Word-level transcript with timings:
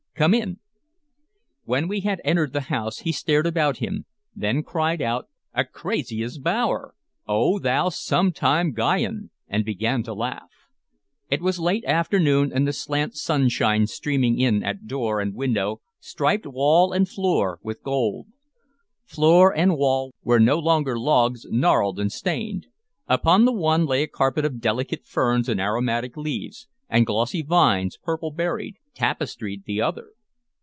"Come 0.13 0.35
in." 0.35 0.59
When 1.63 1.87
we 1.87 2.01
had 2.01 2.21
entered 2.23 2.53
the 2.53 2.61
house 2.69 2.99
he 2.99 3.11
stared 3.11 3.47
about 3.47 3.77
him; 3.77 4.05
then 4.35 4.61
cried 4.61 5.01
out, 5.01 5.27
"Acrasia's 5.55 6.37
bower! 6.37 6.93
Oh, 7.27 7.57
thou 7.57 7.89
sometime 7.89 8.71
Guyon!" 8.71 9.31
and 9.47 9.65
began 9.65 10.03
to 10.03 10.13
laugh. 10.13 10.51
It 11.31 11.41
was 11.41 11.59
late 11.59 11.83
afternoon, 11.85 12.51
and 12.53 12.67
the 12.67 12.73
slant 12.73 13.15
sunshine 13.15 13.87
streaming 13.87 14.37
in 14.39 14.61
at 14.61 14.85
door 14.85 15.19
and 15.19 15.33
window 15.33 15.81
striped 15.99 16.45
wall 16.45 16.91
and 16.93 17.09
floor 17.09 17.59
with 17.63 17.81
gold. 17.81 18.27
Floor 19.05 19.51
and 19.57 19.75
wall 19.75 20.13
were 20.23 20.39
no 20.39 20.59
longer 20.59 20.99
logs 20.99 21.47
gnarled 21.49 21.99
and 21.99 22.11
stained: 22.11 22.67
upon 23.07 23.45
the 23.45 23.53
one 23.53 23.87
lay 23.87 24.03
a 24.03 24.07
carpet 24.07 24.45
of 24.45 24.61
delicate 24.61 25.03
ferns 25.03 25.49
and 25.49 25.59
aromatic 25.59 26.15
leaves, 26.15 26.67
and 26.89 27.07
glossy 27.07 27.41
vines, 27.41 27.97
purple 27.97 28.31
berried, 28.31 28.75
tapestried 28.93 29.63
the 29.63 29.81
other. 29.81 30.09